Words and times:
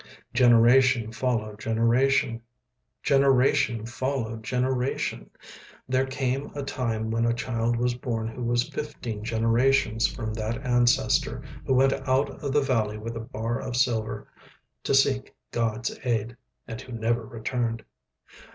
Generation 0.33 1.11
followed 1.11 1.59
generation. 1.59 2.41
Generation 3.03 3.85
followed 3.85 4.43
generation. 4.43 5.29
There 5.87 6.07
came 6.07 6.49
a 6.55 6.63
time 6.63 7.11
when 7.11 7.23
a 7.23 7.35
child 7.35 7.75
was 7.75 7.93
born 7.93 8.27
who 8.27 8.41
was 8.43 8.67
fifteen 8.67 9.23
generations 9.23 10.07
from 10.07 10.33
that 10.33 10.65
ancestor 10.65 11.43
who 11.67 11.75
went 11.75 11.93
out 11.93 12.31
of 12.43 12.51
the 12.51 12.61
valley 12.61 12.97
with 12.97 13.15
a 13.15 13.19
bar 13.19 13.59
of 13.59 13.75
silver 13.75 14.27
to 14.85 14.95
seek 14.95 15.35
God's 15.51 15.95
aid, 16.03 16.35
and 16.67 16.81
who 16.81 16.93
never 16.93 17.23
returned. 17.23 17.85